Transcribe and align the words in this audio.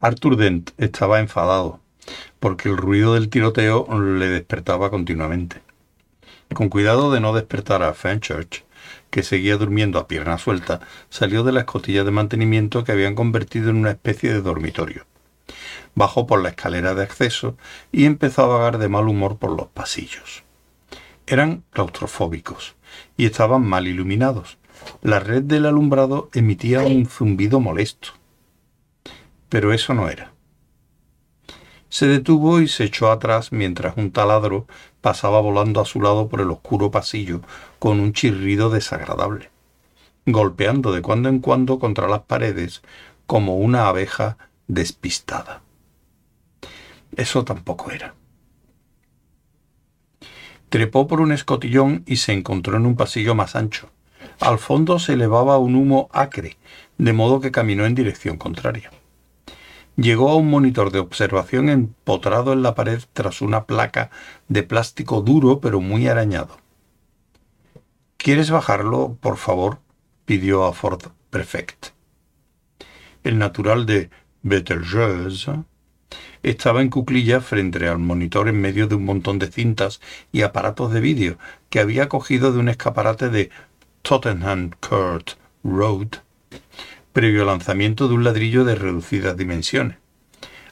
Arthur 0.00 0.36
Dent 0.36 0.70
estaba 0.78 1.20
enfadado 1.20 1.80
porque 2.40 2.68
el 2.68 2.76
ruido 2.76 3.14
del 3.14 3.28
tiroteo 3.28 3.86
le 4.00 4.26
despertaba 4.26 4.90
continuamente. 4.90 5.62
Con 6.52 6.68
cuidado 6.68 7.12
de 7.12 7.20
no 7.20 7.32
despertar 7.32 7.84
a 7.84 7.94
Fenchurch, 7.94 8.64
que 9.10 9.22
seguía 9.22 9.56
durmiendo 9.56 10.00
a 10.00 10.08
pierna 10.08 10.38
suelta, 10.38 10.80
salió 11.08 11.44
de 11.44 11.52
la 11.52 11.60
escotilla 11.60 12.02
de 12.02 12.10
mantenimiento 12.10 12.82
que 12.82 12.90
habían 12.90 13.14
convertido 13.14 13.70
en 13.70 13.76
una 13.76 13.92
especie 13.92 14.32
de 14.32 14.42
dormitorio. 14.42 15.06
Bajó 15.94 16.26
por 16.26 16.42
la 16.42 16.48
escalera 16.48 16.96
de 16.96 17.04
acceso 17.04 17.56
y 17.92 18.06
empezó 18.06 18.42
a 18.42 18.58
vagar 18.58 18.78
de 18.78 18.88
mal 18.88 19.06
humor 19.06 19.36
por 19.36 19.56
los 19.56 19.68
pasillos. 19.68 20.42
Eran 21.32 21.64
claustrofóbicos 21.70 22.76
y 23.16 23.24
estaban 23.24 23.66
mal 23.66 23.88
iluminados. 23.88 24.58
La 25.00 25.18
red 25.18 25.42
del 25.42 25.64
alumbrado 25.64 26.28
emitía 26.34 26.82
un 26.82 27.06
zumbido 27.06 27.58
molesto. 27.58 28.10
Pero 29.48 29.72
eso 29.72 29.94
no 29.94 30.10
era. 30.10 30.34
Se 31.88 32.06
detuvo 32.06 32.60
y 32.60 32.68
se 32.68 32.84
echó 32.84 33.10
atrás 33.10 33.50
mientras 33.50 33.96
un 33.96 34.10
taladro 34.12 34.66
pasaba 35.00 35.40
volando 35.40 35.80
a 35.80 35.86
su 35.86 36.02
lado 36.02 36.28
por 36.28 36.42
el 36.42 36.50
oscuro 36.50 36.90
pasillo 36.90 37.40
con 37.78 37.98
un 37.98 38.12
chirrido 38.12 38.68
desagradable, 38.68 39.48
golpeando 40.26 40.92
de 40.92 41.00
cuando 41.00 41.30
en 41.30 41.38
cuando 41.38 41.78
contra 41.78 42.08
las 42.08 42.24
paredes 42.24 42.82
como 43.26 43.56
una 43.56 43.88
abeja 43.88 44.36
despistada. 44.66 45.62
Eso 47.16 47.42
tampoco 47.42 47.90
era. 47.90 48.16
Trepó 50.72 51.06
por 51.06 51.20
un 51.20 51.32
escotillón 51.32 52.02
y 52.06 52.16
se 52.16 52.32
encontró 52.32 52.78
en 52.78 52.86
un 52.86 52.96
pasillo 52.96 53.34
más 53.34 53.56
ancho. 53.56 53.90
Al 54.40 54.58
fondo 54.58 54.98
se 54.98 55.12
elevaba 55.12 55.58
un 55.58 55.74
humo 55.74 56.08
acre, 56.14 56.56
de 56.96 57.12
modo 57.12 57.42
que 57.42 57.50
caminó 57.50 57.84
en 57.84 57.94
dirección 57.94 58.38
contraria. 58.38 58.90
Llegó 59.96 60.30
a 60.30 60.34
un 60.34 60.48
monitor 60.48 60.90
de 60.90 61.00
observación 61.00 61.68
empotrado 61.68 62.54
en 62.54 62.62
la 62.62 62.74
pared 62.74 63.02
tras 63.12 63.42
una 63.42 63.66
placa 63.66 64.10
de 64.48 64.62
plástico 64.62 65.20
duro 65.20 65.60
pero 65.60 65.82
muy 65.82 66.08
arañado. 66.08 66.56
¿Quieres 68.16 68.50
bajarlo, 68.50 69.18
por 69.20 69.36
favor? 69.36 69.80
pidió 70.24 70.64
a 70.64 70.72
Ford 70.72 71.02
Perfect. 71.28 71.88
El 73.24 73.36
natural 73.38 73.84
de 73.84 74.08
Betelgeuse 74.40 75.64
estaba 76.42 76.82
en 76.82 76.90
cuclillas 76.90 77.44
frente 77.44 77.88
al 77.88 77.98
monitor 77.98 78.48
en 78.48 78.60
medio 78.60 78.86
de 78.86 78.94
un 78.94 79.04
montón 79.04 79.38
de 79.38 79.50
cintas 79.50 80.00
y 80.32 80.42
aparatos 80.42 80.92
de 80.92 81.00
vídeo 81.00 81.38
que 81.70 81.80
había 81.80 82.08
cogido 82.08 82.52
de 82.52 82.58
un 82.58 82.68
escaparate 82.68 83.28
de 83.28 83.50
Tottenham 84.02 84.70
Court 84.80 85.32
Road 85.62 86.22
previo 87.12 87.44
lanzamiento 87.44 88.08
de 88.08 88.14
un 88.14 88.24
ladrillo 88.24 88.64
de 88.64 88.74
reducidas 88.74 89.36
dimensiones, 89.36 89.98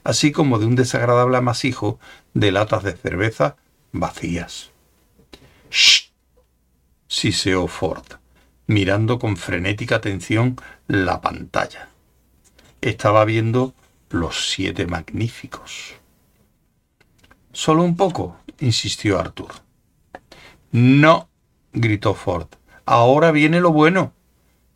así 0.05 0.33
como 0.33 0.59
de 0.59 0.67
un 0.67 0.75
desagradable 0.75 1.37
amasijo 1.37 1.99
de 2.35 2.53
latas 2.53 2.83
de 2.83 2.93
cerveza 2.93 3.57
vacías. 3.93 4.71
¡Shh! 5.71 6.11
siseó 7.07 7.67
Ford, 7.67 8.05
mirando 8.67 9.19
con 9.19 9.37
frenética 9.37 9.97
atención 9.97 10.57
la 10.87 11.21
pantalla. 11.21 11.89
Estaba 12.81 13.25
viendo 13.25 13.75
los 14.11 14.51
siete 14.51 14.87
magníficos. 14.87 15.95
Solo 17.53 17.83
un 17.85 17.97
poco, 17.97 18.37
insistió 18.59 19.19
Arthur. 19.19 19.53
No, 20.73 21.29
gritó 21.73 22.15
Ford. 22.15 22.49
Ahora 22.85 23.31
viene 23.31 23.61
lo 23.61 23.73
bueno. 23.73 24.13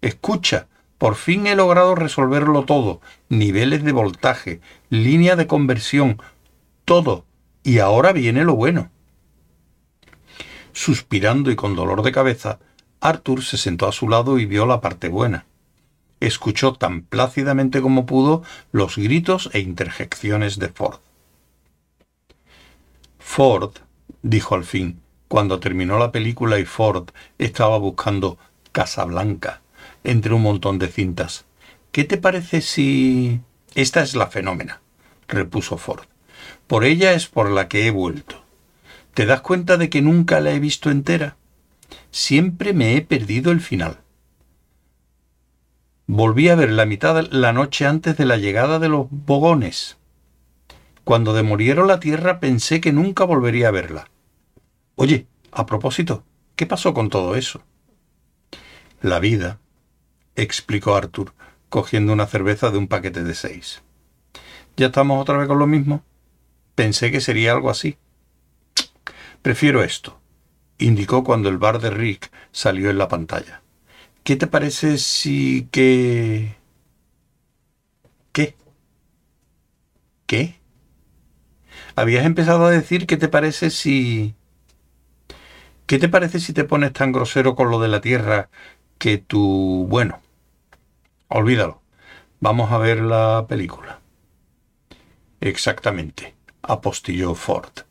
Escucha, 0.01 0.69
por 0.99 1.17
fin 1.17 1.47
he 1.47 1.57
logrado 1.57 1.95
resolverlo 1.97 2.65
todo. 2.65 3.01
Niveles 3.29 3.83
de 3.85 3.93
voltaje, 3.93 4.61
línea 4.89 5.35
de 5.35 5.49
conversión, 5.49 6.23
todo. 6.85 7.27
Y 7.65 7.81
ahora 7.81 8.13
viene 8.13 8.45
lo 8.45 8.55
bueno. 8.55 8.91
Suspirando 10.73 11.51
y 11.51 11.57
con 11.57 11.75
dolor 11.75 12.03
de 12.03 12.13
cabeza, 12.13 12.61
Arthur 13.01 13.43
se 13.43 13.57
sentó 13.57 13.89
a 13.89 13.93
su 13.93 14.09
lado 14.09 14.39
y 14.39 14.47
vio 14.47 14.65
la 14.65 14.81
parte 14.81 15.09
buena. 15.09 15.47
Escuchó 16.25 16.73
tan 16.73 17.03
plácidamente 17.03 17.83
como 17.83 18.07
pudo 18.07 18.43
los 18.73 18.97
gritos 18.97 19.51
e 19.53 19.61
interjecciones 19.61 20.59
de 20.59 20.71
Ford. 20.71 21.01
Ford, 23.19 23.73
dijo 24.23 24.55
al 24.55 24.65
fin, 24.65 25.03
cuando 25.29 25.61
terminó 25.61 25.99
la 25.99 26.13
película 26.13 26.59
y 26.59 26.65
Ford 26.65 27.11
estaba 27.37 27.77
buscando 27.77 28.39
Casablanca 28.73 29.61
entre 30.03 30.33
un 30.33 30.41
montón 30.41 30.79
de 30.79 30.89
cintas. 30.89 31.45
¿Qué 31.93 32.05
te 32.05 32.17
parece 32.17 32.63
si... 32.63 33.43
Esta 33.75 34.03
es 34.03 34.17
la 34.17 34.29
fenómena, 34.29 34.81
repuso 35.29 35.77
Ford. 35.77 36.07
Por 36.67 36.87
ella 36.87 37.13
es 37.13 37.27
por 37.27 37.51
la 37.51 37.69
que 37.69 37.87
he 37.87 37.91
vuelto. 37.91 38.43
¿Te 39.13 39.27
das 39.27 39.43
cuenta 39.43 39.77
de 39.77 39.91
que 39.91 40.01
nunca 40.01 40.41
la 40.41 40.53
he 40.53 40.59
visto 40.59 40.91
entera? 40.91 41.37
Siempre 42.11 42.73
me 42.73 42.97
he 42.97 43.03
perdido 43.03 43.53
el 43.53 43.61
final. 43.61 43.99
Volví 46.17 46.49
a 46.49 46.55
ver 46.55 46.71
la 46.71 46.87
mitad 46.87 47.27
la 47.33 47.53
noche 47.53 47.87
antes 47.87 48.17
de 48.17 48.25
la 48.25 48.37
llegada 48.37 48.79
de 48.79 48.89
los 48.89 49.09
bogones. 49.11 49.97
Cuando 51.03 51.35
demolieron 51.35 51.89
la 51.89 51.99
tierra 51.99 52.39
pensé 52.39 52.81
que 52.81 52.93
nunca 52.93 53.25
volvería 53.25 53.67
a 53.67 53.73
verla. 53.73 54.09
Oye, 54.95 55.27
a 55.51 55.67
propósito, 55.67 56.23
¿qué 56.55 56.67
pasó 56.67 56.95
con 56.95 57.11
todo 57.11 57.35
eso? 57.35 57.65
La 59.03 59.19
vida, 59.19 59.59
explicó 60.37 60.95
Arthur, 60.95 61.35
cogiendo 61.69 62.13
una 62.13 62.29
cerveza 62.29 62.71
de 62.71 62.79
un 62.79 62.87
paquete 62.87 63.25
de 63.25 63.35
seis. 63.35 63.83
¿Ya 64.77 64.87
estamos 64.87 65.21
otra 65.21 65.37
vez 65.37 65.49
con 65.49 65.59
lo 65.59 65.67
mismo? 65.67 66.05
Pensé 66.77 67.11
que 67.11 67.21
sería 67.21 67.51
algo 67.51 67.71
así. 67.71 67.99
Prefiero 69.43 69.83
esto, 69.83 70.21
indicó 70.79 71.25
cuando 71.25 71.49
el 71.49 71.59
bar 71.59 71.81
de 71.81 71.91
Rick 71.91 72.31
salió 72.53 72.89
en 72.89 72.99
la 72.99 73.09
pantalla. 73.09 73.65
¿Qué 74.25 74.37
te 74.37 74.47
parece 74.47 74.97
si 74.97 75.69
que... 75.71 76.57
¿Qué? 78.33 78.57
¿Qué? 80.27 80.59
Habías 81.95 82.25
empezado 82.25 82.65
a 82.65 82.71
decir 82.71 83.07
qué 83.07 83.19
te 83.19 83.29
parece 83.29 83.69
si... 83.69 84.35
¿Qué 85.87 85.99
te 85.99 86.09
parece 86.09 86.41
si 86.41 86.55
te 86.55 86.65
pones 86.65 86.95
tan 86.95 87.13
grosero 87.13 87.55
con 87.55 87.71
lo 87.71 87.79
de 87.79 87.89
la 87.89 88.01
tierra 88.01 88.49
que 88.97 89.19
tu... 89.19 89.87
bueno, 89.91 90.21
olvídalo. 91.29 91.83
Vamos 92.41 92.73
a 92.73 92.79
ver 92.79 93.03
la 93.03 93.45
película. 93.47 94.01
Exactamente, 95.41 96.35
apostilló 96.63 97.35
Ford. 97.35 97.85